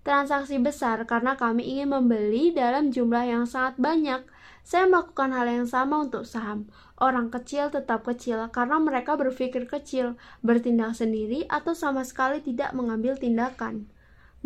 transaksi 0.05 0.61
besar 0.61 1.01
karena 1.09 1.33
kami 1.33 1.65
ingin 1.65 1.97
membeli 1.97 2.53
dalam 2.53 2.93
jumlah 2.93 3.25
yang 3.25 3.49
sangat 3.49 3.81
banyak. 3.81 4.21
Saya 4.61 4.85
melakukan 4.85 5.33
hal 5.33 5.49
yang 5.49 5.65
sama 5.65 6.05
untuk 6.05 6.29
saham. 6.29 6.69
Orang 7.01 7.33
kecil 7.33 7.73
tetap 7.73 8.05
kecil 8.05 8.37
karena 8.53 8.77
mereka 8.77 9.17
berpikir 9.17 9.65
kecil, 9.65 10.13
bertindak 10.45 10.93
sendiri, 10.93 11.49
atau 11.49 11.73
sama 11.73 12.05
sekali 12.05 12.37
tidak 12.37 12.69
mengambil 12.77 13.17
tindakan. 13.17 13.89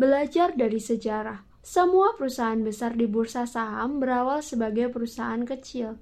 Belajar 0.00 0.56
dari 0.56 0.80
sejarah. 0.80 1.53
Semua 1.64 2.12
perusahaan 2.12 2.60
besar 2.60 2.92
di 2.92 3.08
bursa 3.08 3.48
saham 3.48 3.96
berawal 3.96 4.44
sebagai 4.44 4.92
perusahaan 4.92 5.40
kecil. 5.48 5.96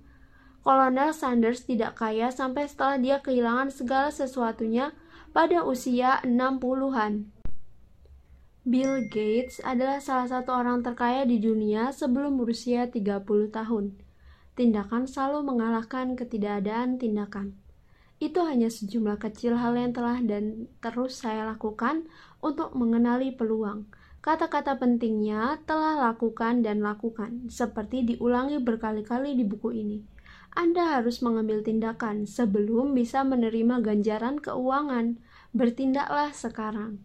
Kolonel 0.67 1.15
Sanders 1.15 1.63
tidak 1.63 2.03
kaya 2.03 2.35
sampai 2.35 2.67
setelah 2.67 2.99
dia 2.99 3.17
kehilangan 3.23 3.71
segala 3.71 4.11
sesuatunya 4.11 4.91
pada 5.31 5.63
usia 5.63 6.19
60-an. 6.27 7.31
Bill 8.67 9.07
Gates 9.07 9.63
adalah 9.63 10.03
salah 10.03 10.27
satu 10.27 10.51
orang 10.51 10.83
terkaya 10.83 11.23
di 11.23 11.39
dunia 11.39 11.95
sebelum 11.95 12.43
berusia 12.43 12.91
30 12.91 13.23
tahun. 13.55 14.03
Tindakan 14.59 15.07
selalu 15.07 15.47
mengalahkan 15.47 16.19
ketidakadaan 16.19 16.99
tindakan. 16.99 17.55
Itu 18.19 18.43
hanya 18.43 18.67
sejumlah 18.67 19.23
kecil 19.23 19.55
hal 19.55 19.79
yang 19.79 19.95
telah 19.95 20.19
dan 20.27 20.67
terus 20.83 21.23
saya 21.23 21.47
lakukan 21.47 22.11
untuk 22.43 22.75
mengenali 22.75 23.31
peluang 23.31 23.87
Kata-kata 24.23 24.79
pentingnya 24.79 25.59
telah 25.67 25.99
lakukan 25.99 26.63
dan 26.63 26.79
lakukan, 26.79 27.51
seperti 27.51 28.07
diulangi 28.07 28.63
berkali-kali 28.63 29.35
di 29.35 29.43
buku 29.43 29.75
ini. 29.75 29.99
Anda 30.55 30.95
harus 30.95 31.27
mengambil 31.27 31.67
tindakan 31.67 32.31
sebelum 32.31 32.95
bisa 32.95 33.27
menerima 33.27 33.83
ganjaran 33.83 34.39
keuangan. 34.39 35.19
Bertindaklah 35.51 36.31
sekarang. 36.31 37.03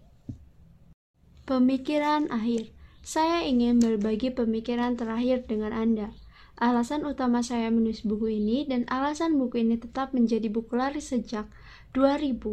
Pemikiran 1.49 2.29
akhir. 2.29 2.69
Saya 3.01 3.49
ingin 3.49 3.81
berbagi 3.81 4.29
pemikiran 4.29 4.93
terakhir 4.93 5.49
dengan 5.49 5.73
Anda. 5.73 6.13
Alasan 6.61 7.01
utama 7.01 7.41
saya 7.41 7.73
menulis 7.73 8.05
buku 8.05 8.29
ini 8.29 8.69
dan 8.69 8.85
alasan 8.93 9.41
buku 9.41 9.65
ini 9.65 9.81
tetap 9.81 10.13
menjadi 10.13 10.53
buku 10.53 10.77
laris 10.77 11.09
sejak 11.09 11.49
2000 11.97 12.45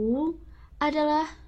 adalah 0.80 1.43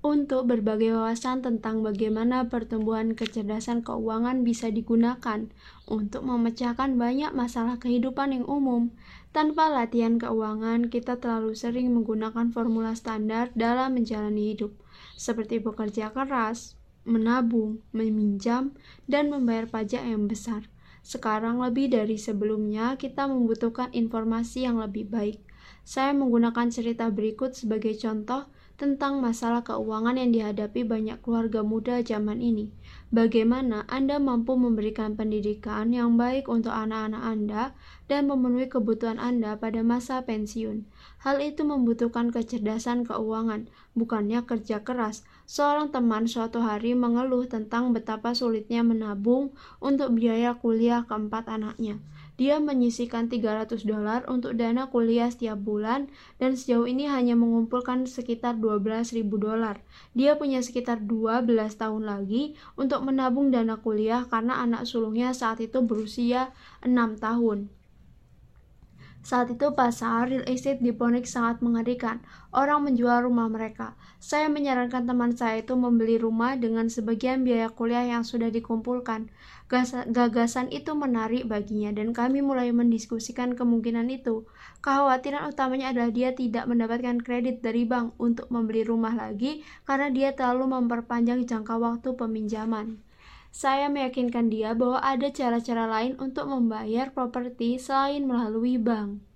untuk 0.00 0.48
berbagai 0.48 0.96
wawasan 0.96 1.44
tentang 1.44 1.84
bagaimana 1.84 2.48
pertumbuhan 2.48 3.12
kecerdasan 3.12 3.84
keuangan 3.84 4.48
bisa 4.48 4.72
digunakan 4.72 5.52
untuk 5.84 6.24
memecahkan 6.24 6.96
banyak 6.96 7.36
masalah 7.36 7.76
kehidupan 7.76 8.32
yang 8.32 8.48
umum. 8.48 8.96
Tanpa 9.36 9.68
latihan 9.68 10.16
keuangan, 10.16 10.88
kita 10.88 11.20
terlalu 11.20 11.52
sering 11.52 11.92
menggunakan 11.92 12.48
formula 12.48 12.96
standar 12.96 13.52
dalam 13.52 14.00
menjalani 14.00 14.56
hidup, 14.56 14.72
seperti 15.20 15.60
bekerja 15.60 16.16
keras, 16.16 16.80
menabung, 17.04 17.84
meminjam, 17.92 18.72
dan 19.04 19.28
membayar 19.28 19.68
pajak 19.68 20.00
yang 20.00 20.26
besar. 20.26 20.66
Sekarang 21.04 21.60
lebih 21.60 21.92
dari 21.92 22.16
sebelumnya, 22.16 22.96
kita 22.96 23.28
membutuhkan 23.28 23.92
informasi 23.92 24.64
yang 24.64 24.80
lebih 24.80 25.12
baik. 25.12 25.40
Saya 25.84 26.16
menggunakan 26.16 26.72
cerita 26.72 27.08
berikut 27.12 27.52
sebagai 27.52 27.96
contoh 28.00 28.48
tentang 28.80 29.20
masalah 29.20 29.60
keuangan 29.60 30.16
yang 30.16 30.32
dihadapi 30.32 30.88
banyak 30.88 31.20
keluarga 31.20 31.60
muda 31.60 32.00
zaman 32.00 32.40
ini. 32.40 32.72
Bagaimana 33.12 33.84
Anda 33.92 34.16
mampu 34.16 34.56
memberikan 34.56 35.20
pendidikan 35.20 35.92
yang 35.92 36.16
baik 36.16 36.48
untuk 36.48 36.72
anak-anak 36.72 37.20
Anda 37.20 37.62
dan 38.08 38.32
memenuhi 38.32 38.72
kebutuhan 38.72 39.20
Anda 39.20 39.60
pada 39.60 39.84
masa 39.84 40.24
pensiun. 40.24 40.88
Hal 41.20 41.44
itu 41.44 41.60
membutuhkan 41.60 42.32
kecerdasan 42.32 43.04
keuangan, 43.04 43.68
bukannya 43.92 44.48
kerja 44.48 44.80
keras. 44.80 45.28
Seorang 45.44 45.92
teman 45.92 46.24
suatu 46.24 46.64
hari 46.64 46.96
mengeluh 46.96 47.44
tentang 47.44 47.92
betapa 47.92 48.32
sulitnya 48.32 48.80
menabung 48.80 49.52
untuk 49.84 50.16
biaya 50.16 50.56
kuliah 50.56 51.04
keempat 51.04 51.52
anaknya. 51.52 52.00
Dia 52.40 52.56
menyisihkan 52.56 53.28
300 53.28 53.84
dolar 53.84 54.24
untuk 54.24 54.56
dana 54.56 54.88
kuliah 54.88 55.28
setiap 55.28 55.60
bulan 55.60 56.08
dan 56.40 56.56
sejauh 56.56 56.88
ini 56.88 57.04
hanya 57.04 57.36
mengumpulkan 57.36 58.08
sekitar 58.08 58.56
12.000 58.56 59.28
dolar. 59.36 59.84
Dia 60.16 60.40
punya 60.40 60.64
sekitar 60.64 61.04
12 61.04 61.44
tahun 61.76 62.08
lagi 62.08 62.56
untuk 62.80 63.04
menabung 63.04 63.52
dana 63.52 63.76
kuliah 63.76 64.24
karena 64.24 64.56
anak 64.56 64.88
sulungnya 64.88 65.36
saat 65.36 65.60
itu 65.60 65.84
berusia 65.84 66.56
6 66.80 67.20
tahun. 67.20 67.68
Saat 69.20 69.52
itu 69.52 69.68
pasar 69.76 70.32
real 70.32 70.48
estate 70.48 70.80
di 70.80 70.96
Phoenix 70.96 71.36
sangat 71.36 71.60
mengerikan. 71.60 72.24
Orang 72.56 72.88
menjual 72.88 73.28
rumah 73.28 73.52
mereka. 73.52 73.92
Saya 74.16 74.48
menyarankan 74.48 75.04
teman 75.04 75.36
saya 75.36 75.60
itu 75.60 75.76
membeli 75.76 76.16
rumah 76.16 76.56
dengan 76.56 76.88
sebagian 76.88 77.44
biaya 77.44 77.68
kuliah 77.68 78.08
yang 78.08 78.24
sudah 78.24 78.48
dikumpulkan. 78.48 79.28
Gagasan 79.70 80.66
itu 80.74 80.98
menarik 80.98 81.46
baginya 81.46 81.94
dan 81.94 82.10
kami 82.10 82.42
mulai 82.42 82.74
mendiskusikan 82.74 83.54
kemungkinan 83.54 84.10
itu. 84.10 84.42
Kekhawatiran 84.82 85.46
utamanya 85.46 85.94
adalah 85.94 86.10
dia 86.10 86.34
tidak 86.34 86.66
mendapatkan 86.66 87.22
kredit 87.22 87.62
dari 87.62 87.86
bank 87.86 88.18
untuk 88.18 88.50
membeli 88.50 88.82
rumah 88.82 89.14
lagi 89.14 89.62
karena 89.86 90.10
dia 90.10 90.34
terlalu 90.34 90.74
memperpanjang 90.74 91.46
jangka 91.46 91.78
waktu 91.78 92.18
peminjaman. 92.18 92.98
Saya 93.54 93.86
meyakinkan 93.86 94.50
dia 94.50 94.74
bahwa 94.74 94.98
ada 95.06 95.30
cara-cara 95.30 95.86
lain 95.86 96.18
untuk 96.18 96.50
membayar 96.50 97.14
properti 97.14 97.78
selain 97.78 98.26
melalui 98.26 98.74
bank. 98.74 99.29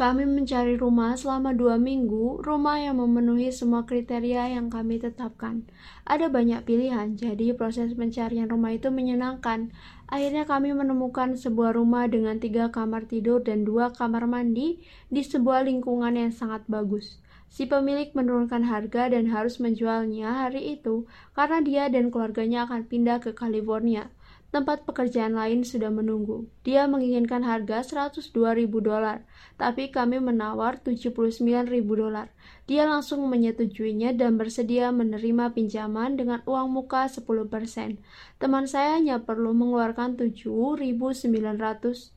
Kami 0.00 0.24
mencari 0.24 0.80
rumah 0.80 1.12
selama 1.12 1.52
dua 1.52 1.76
minggu, 1.76 2.40
rumah 2.40 2.80
yang 2.80 3.04
memenuhi 3.04 3.52
semua 3.52 3.84
kriteria 3.84 4.48
yang 4.48 4.72
kami 4.72 4.96
tetapkan. 4.96 5.68
Ada 6.08 6.32
banyak 6.32 6.64
pilihan, 6.64 7.20
jadi 7.20 7.52
proses 7.52 7.92
pencarian 7.92 8.48
rumah 8.48 8.72
itu 8.72 8.88
menyenangkan. 8.88 9.68
Akhirnya 10.08 10.48
kami 10.48 10.72
menemukan 10.72 11.36
sebuah 11.36 11.76
rumah 11.76 12.08
dengan 12.08 12.40
tiga 12.40 12.72
kamar 12.72 13.12
tidur 13.12 13.44
dan 13.44 13.68
dua 13.68 13.92
kamar 13.92 14.24
mandi 14.24 14.80
di 15.12 15.20
sebuah 15.20 15.68
lingkungan 15.68 16.16
yang 16.16 16.32
sangat 16.32 16.64
bagus. 16.64 17.20
Si 17.52 17.68
pemilik 17.68 18.08
menurunkan 18.16 18.64
harga 18.72 19.12
dan 19.12 19.28
harus 19.28 19.60
menjualnya 19.60 20.48
hari 20.48 20.80
itu 20.80 21.04
karena 21.36 21.60
dia 21.60 21.84
dan 21.92 22.08
keluarganya 22.08 22.64
akan 22.64 22.88
pindah 22.88 23.20
ke 23.20 23.36
California. 23.36 24.08
Tempat 24.50 24.82
pekerjaan 24.82 25.38
lain 25.38 25.62
sudah 25.62 25.94
menunggu. 25.94 26.50
Dia 26.66 26.90
menginginkan 26.90 27.46
harga 27.46 27.86
102 27.86 28.34
ribu 28.58 28.82
dolar, 28.82 29.22
tapi 29.54 29.94
kami 29.94 30.18
menawar 30.18 30.82
79 30.82 31.70
ribu 31.70 31.94
dolar. 31.94 32.34
Dia 32.66 32.82
langsung 32.82 33.22
menyetujuinya 33.30 34.10
dan 34.10 34.34
bersedia 34.34 34.90
menerima 34.90 35.54
pinjaman 35.54 36.18
dengan 36.18 36.42
uang 36.50 36.66
muka 36.66 37.06
10%. 37.06 38.02
Teman 38.42 38.66
saya 38.66 38.98
hanya 38.98 39.22
perlu 39.22 39.54
mengeluarkan 39.54 40.18
7.900 40.18 42.10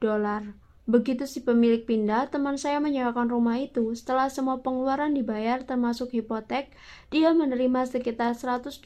dolar. 0.00 0.59
Begitu 0.90 1.22
si 1.22 1.38
pemilik 1.46 1.86
pindah, 1.86 2.34
teman 2.34 2.58
saya 2.58 2.82
menyewakan 2.82 3.30
rumah 3.30 3.62
itu. 3.62 3.94
Setelah 3.94 4.26
semua 4.26 4.58
pengeluaran 4.58 5.14
dibayar 5.14 5.62
termasuk 5.62 6.10
hipotek, 6.10 6.74
dia 7.14 7.30
menerima 7.30 7.86
sekitar 7.86 8.34
125 8.34 8.82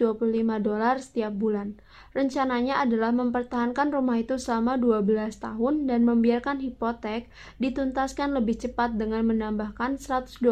dolar 0.60 1.00
setiap 1.00 1.32
bulan. 1.32 1.80
Rencananya 2.12 2.84
adalah 2.84 3.08
mempertahankan 3.16 3.88
rumah 3.88 4.20
itu 4.20 4.36
selama 4.36 4.76
12 4.76 5.40
tahun 5.40 5.88
dan 5.88 6.04
membiarkan 6.04 6.60
hipotek 6.60 7.32
dituntaskan 7.56 8.36
lebih 8.36 8.60
cepat 8.60 9.00
dengan 9.00 9.24
menambahkan 9.24 9.96
125 9.96 10.44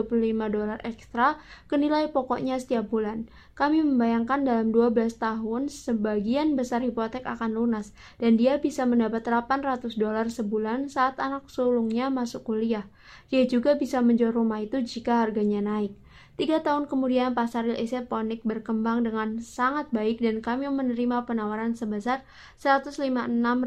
dolar 0.48 0.80
ekstra 0.88 1.36
ke 1.68 1.76
nilai 1.76 2.08
pokoknya 2.08 2.56
setiap 2.64 2.88
bulan. 2.88 3.28
Kami 3.52 3.84
membayangkan 3.84 4.48
dalam 4.48 4.72
12 4.72 5.20
tahun 5.20 5.68
sebagian 5.68 6.56
besar 6.56 6.80
hipotek 6.80 7.28
akan 7.28 7.52
lunas 7.52 7.92
dan 8.16 8.40
dia 8.40 8.56
bisa 8.56 8.88
mendapat 8.88 9.28
800 9.28 9.92
dolar 10.00 10.32
sebulan 10.32 10.88
saat 10.88 11.20
anak 11.20 11.52
sulungnya 11.52 12.08
masuk 12.08 12.48
kuliah. 12.48 12.88
Dia 13.28 13.44
juga 13.44 13.76
bisa 13.76 14.00
menjual 14.00 14.32
rumah 14.32 14.64
itu 14.64 14.80
jika 14.80 15.20
harganya 15.28 15.60
naik. 15.60 15.92
Tiga 16.40 16.64
tahun 16.64 16.88
kemudian 16.88 17.36
pasar 17.36 17.68
real 17.68 17.76
estate 17.76 18.08
Ponik 18.08 18.40
berkembang 18.40 19.04
dengan 19.04 19.36
sangat 19.44 19.92
baik 19.92 20.24
dan 20.24 20.40
kami 20.40 20.64
menerima 20.72 21.28
penawaran 21.28 21.76
sebesar 21.76 22.24
156 22.56 23.04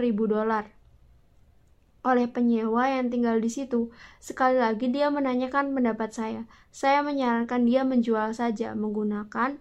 ribu 0.02 0.26
dolar 0.26 0.74
oleh 2.06 2.30
penyewa 2.30 2.86
yang 2.86 3.10
tinggal 3.10 3.42
di 3.42 3.50
situ. 3.50 3.90
Sekali 4.22 4.62
lagi 4.62 4.94
dia 4.94 5.10
menanyakan 5.10 5.74
pendapat 5.74 6.14
saya. 6.14 6.42
Saya 6.70 7.02
menyarankan 7.02 7.66
dia 7.66 7.82
menjual 7.82 8.34
saja 8.38 8.78
menggunakan 8.78 9.58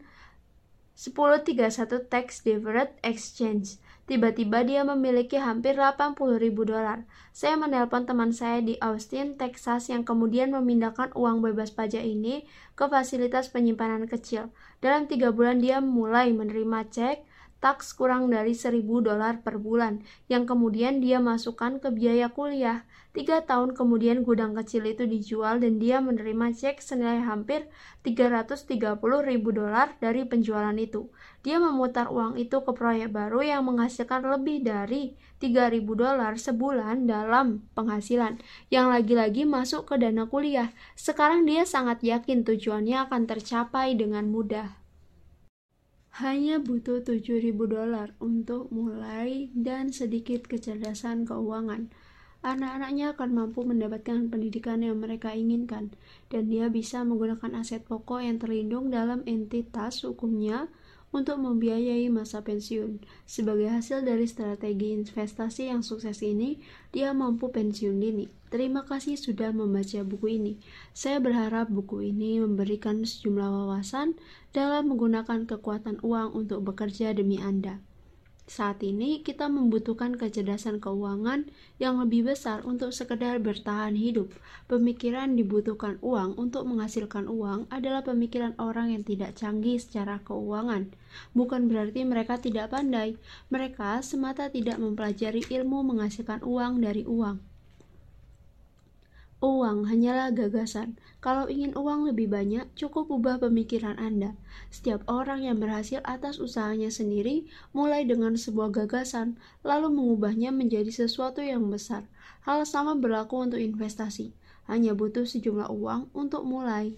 1031 0.95 2.07
Tax 2.07 2.47
Deferred 2.47 2.95
Exchange. 3.03 3.83
Tiba-tiba 4.05 4.63
dia 4.63 4.85
memiliki 4.85 5.41
hampir 5.41 5.75
80 5.75 6.15
ribu 6.37 6.69
dolar. 6.69 7.09
Saya 7.33 7.57
menelpon 7.57 8.05
teman 8.05 8.31
saya 8.31 8.61
di 8.61 8.79
Austin, 8.79 9.35
Texas 9.35 9.89
yang 9.89 10.05
kemudian 10.05 10.53
memindahkan 10.53 11.17
uang 11.17 11.41
bebas 11.41 11.73
pajak 11.73 12.05
ini 12.05 12.45
ke 12.77 12.85
fasilitas 12.87 13.49
penyimpanan 13.49 14.05
kecil. 14.05 14.53
Dalam 14.85 15.09
tiga 15.09 15.33
bulan 15.33 15.59
dia 15.59 15.81
mulai 15.81 16.37
menerima 16.37 16.87
cek, 16.93 17.25
taks 17.65 17.97
kurang 17.97 18.29
dari 18.29 18.53
1000 18.53 18.85
dolar 18.85 19.41
per 19.41 19.57
bulan, 19.57 20.05
yang 20.29 20.45
kemudian 20.45 21.01
dia 21.01 21.17
masukkan 21.17 21.81
ke 21.81 21.89
biaya 21.89 22.29
kuliah. 22.29 22.85
Tiga 23.17 23.41
tahun 23.41 23.73
kemudian 23.73 24.21
gudang 24.21 24.53
kecil 24.53 24.85
itu 24.85 25.09
dijual 25.09 25.65
dan 25.65 25.81
dia 25.81 26.05
menerima 26.05 26.53
cek 26.53 26.85
senilai 26.85 27.25
hampir 27.25 27.65
330 28.05 28.69
ribu 29.01 29.49
dolar 29.49 29.97
dari 29.97 30.29
penjualan 30.29 30.77
itu. 30.77 31.09
Dia 31.41 31.57
memutar 31.57 32.13
uang 32.13 32.37
itu 32.37 32.61
ke 32.61 32.73
proyek 32.77 33.17
baru 33.17 33.41
yang 33.41 33.65
menghasilkan 33.65 34.29
lebih 34.29 34.61
dari 34.61 35.17
3000 35.41 35.81
dolar 35.89 36.37
sebulan 36.37 37.09
dalam 37.09 37.65
penghasilan, 37.73 38.45
yang 38.69 38.93
lagi-lagi 38.93 39.49
masuk 39.49 39.89
ke 39.89 39.97
dana 39.97 40.29
kuliah. 40.29 40.69
Sekarang 40.93 41.49
dia 41.49 41.65
sangat 41.65 42.05
yakin 42.05 42.45
tujuannya 42.45 43.09
akan 43.09 43.25
tercapai 43.25 43.97
dengan 43.97 44.29
mudah 44.29 44.84
hanya 46.23 46.63
butuh 46.63 47.03
7000 47.03 47.51
dolar 47.67 48.15
untuk 48.23 48.71
mulai 48.71 49.51
dan 49.51 49.91
sedikit 49.91 50.47
kecerdasan 50.47 51.27
keuangan. 51.27 51.91
Anak-anaknya 52.45 53.19
akan 53.19 53.31
mampu 53.35 53.67
mendapatkan 53.67 54.31
pendidikan 54.31 54.85
yang 54.85 55.03
mereka 55.03 55.35
inginkan, 55.35 55.91
dan 56.31 56.47
dia 56.47 56.71
bisa 56.71 57.03
menggunakan 57.03 57.59
aset 57.59 57.83
pokok 57.83 58.23
yang 58.23 58.39
terlindung 58.39 58.95
dalam 58.95 59.27
entitas 59.27 60.07
hukumnya 60.07 60.71
untuk 61.15 61.39
membiayai 61.39 62.11
masa 62.11 62.43
pensiun. 62.43 62.99
Sebagai 63.23 63.71
hasil 63.71 64.03
dari 64.03 64.27
strategi 64.27 64.91
investasi 64.99 65.71
yang 65.71 65.87
sukses 65.87 66.19
ini, 66.27 66.59
dia 66.91 67.15
mampu 67.15 67.55
pensiun 67.55 68.03
dini. 68.03 68.27
Terima 68.51 68.83
kasih 68.83 69.15
sudah 69.15 69.55
membaca 69.55 70.03
buku 70.03 70.43
ini. 70.43 70.53
Saya 70.91 71.23
berharap 71.23 71.71
buku 71.71 72.11
ini 72.11 72.43
memberikan 72.43 73.07
sejumlah 73.07 73.47
wawasan 73.47 74.19
dalam 74.51 74.91
menggunakan 74.91 75.47
kekuatan 75.47 76.03
uang 76.03 76.35
untuk 76.35 76.67
bekerja 76.67 77.15
demi 77.15 77.39
Anda. 77.39 77.79
Saat 78.45 78.85
ini 78.85 79.25
kita 79.25 79.49
membutuhkan 79.49 80.21
kecerdasan 80.21 80.77
keuangan 80.77 81.49
yang 81.81 81.97
lebih 81.97 82.29
besar 82.29 82.61
untuk 82.69 82.93
sekedar 82.93 83.41
bertahan 83.41 83.97
hidup. 83.97 84.37
Pemikiran 84.69 85.33
dibutuhkan 85.33 85.97
uang 86.05 86.37
untuk 86.37 86.69
menghasilkan 86.69 87.25
uang 87.25 87.65
adalah 87.73 88.05
pemikiran 88.05 88.53
orang 88.61 88.93
yang 88.93 89.01
tidak 89.01 89.33
canggih 89.41 89.81
secara 89.81 90.21
keuangan. 90.29 90.93
Bukan 91.33 91.73
berarti 91.73 92.05
mereka 92.05 92.37
tidak 92.37 92.69
pandai, 92.77 93.17
mereka 93.49 94.05
semata 94.05 94.53
tidak 94.53 94.77
mempelajari 94.77 95.41
ilmu 95.49 95.81
menghasilkan 95.81 96.45
uang 96.45 96.85
dari 96.85 97.09
uang. 97.09 97.54
Uang 99.45 99.85
hanyalah 99.93 100.33
gagasan. 100.33 100.97
Kalau 101.21 101.45
ingin 101.53 101.77
uang 101.77 102.09
lebih 102.09 102.33
banyak, 102.33 102.65
cukup 102.81 103.13
ubah 103.13 103.37
pemikiran 103.45 104.01
Anda. 104.01 104.33
Setiap 104.73 105.05
orang 105.05 105.45
yang 105.45 105.61
berhasil 105.61 106.01
atas 106.01 106.41
usahanya 106.41 106.89
sendiri 106.89 107.45
mulai 107.77 108.09
dengan 108.09 108.41
sebuah 108.41 108.73
gagasan, 108.73 109.37
lalu 109.61 109.93
mengubahnya 109.93 110.49
menjadi 110.49 110.89
sesuatu 110.89 111.45
yang 111.45 111.69
besar. 111.69 112.09
Hal 112.49 112.65
sama 112.65 112.97
berlaku 112.97 113.45
untuk 113.45 113.61
investasi. 113.61 114.33
Hanya 114.65 114.97
butuh 114.97 115.29
sejumlah 115.29 115.69
uang 115.69 116.09
untuk 116.17 116.49
mulai 116.49 116.97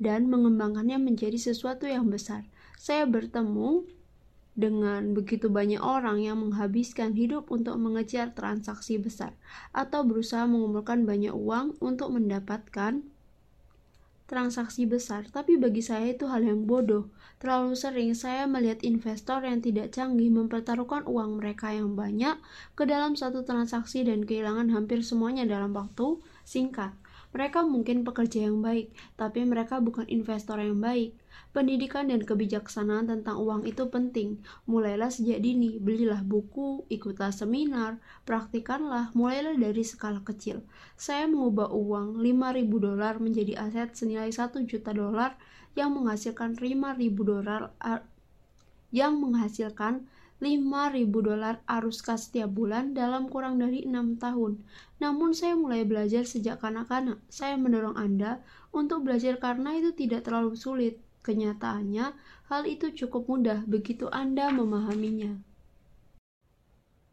dan 0.00 0.32
mengembangkannya 0.32 0.96
menjadi 0.96 1.36
sesuatu 1.36 1.84
yang 1.84 2.08
besar. 2.08 2.48
Saya 2.80 3.04
bertemu 3.04 3.84
dengan 4.60 5.16
begitu 5.16 5.48
banyak 5.48 5.80
orang 5.80 6.20
yang 6.20 6.36
menghabiskan 6.44 7.16
hidup 7.16 7.48
untuk 7.48 7.80
mengejar 7.80 8.36
transaksi 8.36 9.00
besar 9.00 9.32
atau 9.72 10.04
berusaha 10.04 10.44
mengumpulkan 10.44 11.08
banyak 11.08 11.32
uang 11.32 11.80
untuk 11.80 12.12
mendapatkan 12.12 13.00
transaksi 14.30 14.86
besar, 14.86 15.26
tapi 15.26 15.58
bagi 15.58 15.82
saya 15.82 16.14
itu 16.14 16.30
hal 16.30 16.46
yang 16.46 16.62
bodoh. 16.62 17.10
Terlalu 17.42 17.74
sering 17.74 18.14
saya 18.14 18.46
melihat 18.46 18.78
investor 18.86 19.42
yang 19.42 19.58
tidak 19.58 19.90
canggih 19.90 20.30
mempertaruhkan 20.30 21.02
uang 21.02 21.42
mereka 21.42 21.74
yang 21.74 21.98
banyak 21.98 22.38
ke 22.78 22.86
dalam 22.86 23.18
satu 23.18 23.42
transaksi 23.42 24.06
dan 24.06 24.22
kehilangan 24.22 24.70
hampir 24.70 25.02
semuanya 25.02 25.42
dalam 25.50 25.74
waktu 25.74 26.22
singkat. 26.46 26.94
Mereka 27.34 27.66
mungkin 27.66 28.06
pekerja 28.06 28.46
yang 28.46 28.62
baik, 28.62 28.94
tapi 29.18 29.42
mereka 29.42 29.82
bukan 29.82 30.06
investor 30.06 30.62
yang 30.62 30.78
baik. 30.78 31.10
Pendidikan 31.50 32.06
dan 32.06 32.22
kebijaksanaan 32.22 33.10
tentang 33.10 33.42
uang 33.42 33.66
itu 33.66 33.90
penting. 33.90 34.38
Mulailah 34.70 35.10
sejak 35.10 35.42
dini, 35.42 35.82
belilah 35.82 36.22
buku, 36.22 36.86
ikutlah 36.86 37.34
seminar, 37.34 37.98
praktikanlah, 38.22 39.10
mulailah 39.18 39.58
dari 39.58 39.82
skala 39.82 40.22
kecil. 40.22 40.62
Saya 40.94 41.26
mengubah 41.26 41.74
uang 41.74 42.22
5000 42.22 42.70
dolar 42.78 43.18
menjadi 43.18 43.58
aset 43.58 43.98
senilai 43.98 44.30
1 44.30 44.62
juta 44.64 44.94
dolar 44.94 45.34
yang 45.74 45.90
menghasilkan 45.94 46.54
5000 46.58 46.98
dolar 47.22 47.74
yang 48.90 49.22
menghasilkan 49.22 50.06
5.000 50.40 51.12
dolar 51.12 51.60
arus 51.68 52.00
kas 52.00 52.32
setiap 52.32 52.48
bulan 52.56 52.96
dalam 52.96 53.28
kurang 53.28 53.60
dari 53.60 53.84
enam 53.84 54.16
tahun. 54.16 54.64
Namun 54.96 55.36
saya 55.36 55.52
mulai 55.52 55.84
belajar 55.84 56.24
sejak 56.24 56.64
kanak-kanak. 56.64 57.20
Saya 57.28 57.60
mendorong 57.60 57.92
Anda 58.00 58.40
untuk 58.72 59.04
belajar 59.04 59.36
karena 59.36 59.76
itu 59.76 59.92
tidak 59.92 60.24
terlalu 60.24 60.56
sulit. 60.56 60.96
Kenyataannya, 61.20 62.16
hal 62.48 62.62
itu 62.64 62.92
cukup 62.96 63.28
mudah 63.28 63.62
begitu 63.68 64.08
Anda 64.08 64.48
memahaminya. 64.48 65.44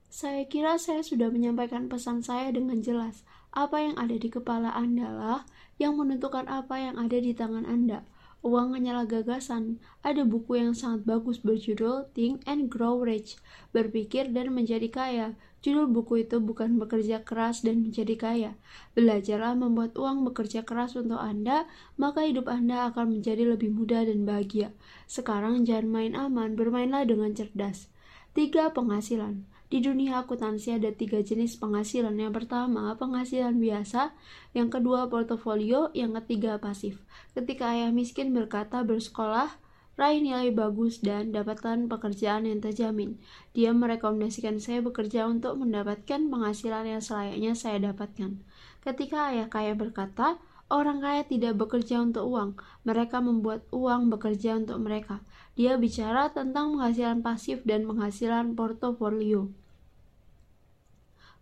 Saya 0.08 0.48
kira 0.48 0.80
saya 0.80 1.04
sudah 1.04 1.28
menyampaikan 1.30 1.92
pesan 1.92 2.24
saya 2.24 2.50
dengan 2.50 2.80
jelas. 2.80 3.28
Apa 3.52 3.84
yang 3.84 4.00
ada 4.00 4.16
di 4.16 4.32
kepala 4.32 4.72
Anda 4.72 5.12
lah 5.12 5.42
yang 5.78 6.00
menentukan 6.00 6.48
apa 6.48 6.80
yang 6.80 6.96
ada 6.96 7.20
di 7.20 7.36
tangan 7.36 7.68
Anda. 7.68 8.08
Uang 8.46 8.74
hanyalah 8.74 9.10
gagasan. 9.10 9.84
Ada 10.06 10.24
buku 10.24 10.62
yang 10.62 10.72
sangat 10.72 11.04
bagus 11.04 11.44
berjudul 11.44 12.08
Think 12.16 12.48
and 12.48 12.72
Grow 12.72 13.04
Rich, 13.04 13.42
berpikir 13.76 14.32
dan 14.32 14.56
menjadi 14.56 14.88
kaya. 14.88 15.28
Judul 15.66 15.90
buku 15.90 16.22
itu 16.22 16.38
bukan 16.38 16.78
bekerja 16.78 17.26
keras 17.26 17.66
dan 17.66 17.82
menjadi 17.82 18.16
kaya. 18.16 18.52
Belajarlah 18.94 19.58
membuat 19.58 19.98
uang 19.98 20.22
bekerja 20.30 20.62
keras 20.62 20.94
untuk 20.94 21.18
Anda, 21.18 21.66
maka 21.98 22.24
hidup 22.24 22.46
Anda 22.46 22.94
akan 22.94 23.18
menjadi 23.18 23.58
lebih 23.58 23.74
mudah 23.74 24.06
dan 24.06 24.24
bahagia. 24.24 24.70
Sekarang 25.10 25.66
jangan 25.66 25.90
main 25.90 26.14
aman, 26.14 26.54
bermainlah 26.54 27.10
dengan 27.10 27.34
cerdas. 27.34 27.90
Tiga 28.38 28.70
penghasilan. 28.70 29.50
Di 29.68 29.84
dunia 29.84 30.24
akuntansi 30.24 30.80
ada 30.80 30.96
tiga 30.96 31.20
jenis 31.20 31.60
penghasilan. 31.60 32.16
Yang 32.16 32.46
pertama, 32.46 32.96
penghasilan 32.96 33.60
biasa. 33.60 34.16
Yang 34.56 34.80
kedua, 34.80 35.12
portofolio. 35.12 35.92
Yang 35.92 36.24
ketiga, 36.24 36.56
pasif. 36.56 37.04
Ketika 37.36 37.76
ayah 37.76 37.92
miskin 37.92 38.32
berkata 38.32 38.80
bersekolah, 38.88 39.52
raih 39.98 40.22
nilai 40.22 40.54
bagus 40.54 41.02
dan 41.02 41.34
dapatkan 41.34 41.90
pekerjaan 41.90 42.46
yang 42.46 42.62
terjamin. 42.62 43.18
Dia 43.58 43.74
merekomendasikan 43.74 44.62
saya 44.62 44.86
bekerja 44.86 45.26
untuk 45.26 45.58
mendapatkan 45.58 46.30
penghasilan 46.30 46.86
yang 46.86 47.02
selayaknya 47.02 47.58
saya 47.58 47.82
dapatkan. 47.92 48.40
Ketika 48.86 49.34
ayah 49.34 49.50
kaya 49.50 49.74
berkata, 49.74 50.38
Orang 50.68 51.00
kaya 51.00 51.24
tidak 51.24 51.56
bekerja 51.56 52.04
untuk 52.04 52.28
uang, 52.28 52.60
mereka 52.84 53.24
membuat 53.24 53.64
uang 53.72 54.12
bekerja 54.12 54.60
untuk 54.60 54.84
mereka. 54.84 55.24
Dia 55.56 55.80
bicara 55.80 56.28
tentang 56.36 56.76
penghasilan 56.76 57.24
pasif 57.24 57.64
dan 57.64 57.88
penghasilan 57.88 58.52
portofolio. 58.52 59.48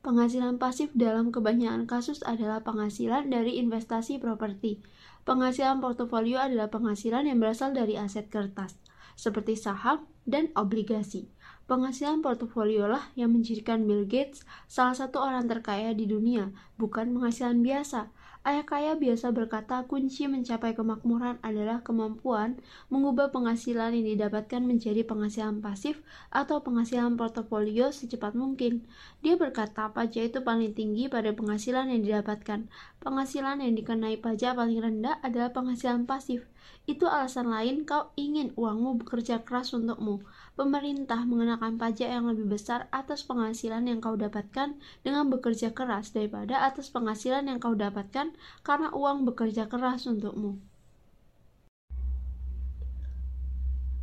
Penghasilan 0.06 0.62
pasif 0.62 0.94
dalam 0.94 1.34
kebanyakan 1.34 1.90
kasus 1.90 2.22
adalah 2.22 2.62
penghasilan 2.62 3.26
dari 3.26 3.58
investasi 3.58 4.22
properti. 4.22 4.78
Penghasilan 5.26 5.82
portofolio 5.82 6.38
adalah 6.38 6.70
penghasilan 6.70 7.26
yang 7.26 7.42
berasal 7.42 7.74
dari 7.74 7.98
aset 7.98 8.30
kertas, 8.30 8.78
seperti 9.18 9.58
saham 9.58 10.06
dan 10.30 10.54
obligasi. 10.54 11.26
Penghasilan 11.66 12.22
portofolio 12.22 12.86
lah 12.86 13.10
yang 13.18 13.34
menjadikan 13.34 13.90
Bill 13.90 14.06
Gates 14.06 14.46
salah 14.70 14.94
satu 14.94 15.26
orang 15.26 15.50
terkaya 15.50 15.98
di 15.98 16.06
dunia, 16.06 16.54
bukan 16.78 17.10
penghasilan 17.18 17.66
biasa. 17.66 18.14
Ayah 18.46 18.62
kaya 18.62 18.94
biasa 18.94 19.34
berkata 19.34 19.90
kunci 19.90 20.30
mencapai 20.30 20.78
kemakmuran 20.78 21.42
adalah 21.42 21.82
kemampuan 21.82 22.62
mengubah 22.94 23.34
penghasilan 23.34 23.98
yang 23.98 24.06
didapatkan 24.06 24.62
menjadi 24.62 25.02
penghasilan 25.02 25.66
pasif 25.66 26.06
atau 26.30 26.62
penghasilan 26.62 27.18
portofolio 27.18 27.90
secepat 27.90 28.38
mungkin. 28.38 28.86
Dia 29.26 29.34
berkata 29.34 29.90
pajak 29.90 30.30
itu 30.30 30.40
paling 30.46 30.78
tinggi 30.78 31.10
pada 31.10 31.34
penghasilan 31.34 31.90
yang 31.90 32.06
didapatkan. 32.06 32.70
Penghasilan 33.02 33.66
yang 33.66 33.74
dikenai 33.74 34.22
pajak 34.22 34.54
paling 34.54 34.78
rendah 34.78 35.18
adalah 35.26 35.50
penghasilan 35.50 36.06
pasif. 36.06 36.46
Itu 36.86 37.10
alasan 37.10 37.50
lain 37.50 37.82
kau 37.82 38.14
ingin 38.14 38.54
uangmu 38.54 39.02
bekerja 39.02 39.42
keras 39.42 39.74
untukmu. 39.74 40.22
Pemerintah 40.56 41.28
mengenakan 41.28 41.76
pajak 41.76 42.08
yang 42.08 42.32
lebih 42.32 42.48
besar 42.56 42.88
atas 42.88 43.28
penghasilan 43.28 43.92
yang 43.92 44.00
kau 44.00 44.16
dapatkan 44.16 44.80
dengan 45.04 45.28
bekerja 45.28 45.76
keras 45.76 46.16
daripada 46.16 46.64
atas 46.64 46.88
penghasilan 46.96 47.52
yang 47.52 47.60
kau 47.60 47.76
dapatkan 47.76 48.32
karena 48.64 48.88
uang 48.96 49.28
bekerja 49.28 49.68
keras 49.68 50.08
untukmu. 50.08 50.56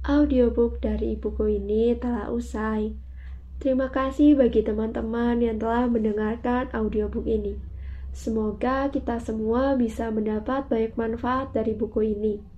Audiobook 0.04 0.84
dari 0.84 1.16
buku 1.16 1.56
ini 1.56 1.96
telah 1.96 2.28
usai. 2.28 2.92
Terima 3.56 3.88
kasih 3.88 4.36
bagi 4.36 4.60
teman-teman 4.60 5.40
yang 5.40 5.56
telah 5.56 5.88
mendengarkan 5.88 6.68
audiobook 6.76 7.24
ini. 7.24 7.56
Semoga 8.12 8.92
kita 8.92 9.16
semua 9.24 9.72
bisa 9.72 10.12
mendapat 10.12 10.68
banyak 10.68 11.00
manfaat 11.00 11.56
dari 11.56 11.72
buku 11.72 12.12
ini. 12.12 12.51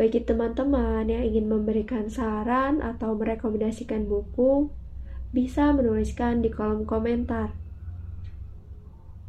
Bagi 0.00 0.24
teman-teman 0.24 1.04
yang 1.12 1.28
ingin 1.28 1.44
memberikan 1.52 2.08
saran 2.08 2.80
atau 2.80 3.12
merekomendasikan 3.12 4.08
buku, 4.08 4.72
bisa 5.28 5.76
menuliskan 5.76 6.40
di 6.40 6.48
kolom 6.48 6.88
komentar. 6.88 7.52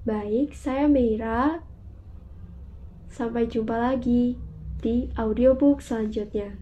Baik, 0.07 0.55
saya 0.55 0.87
Meira. 0.87 1.59
Sampai 3.11 3.51
jumpa 3.51 3.75
lagi 3.75 4.39
di 4.79 5.11
audiobook 5.19 5.83
selanjutnya. 5.83 6.55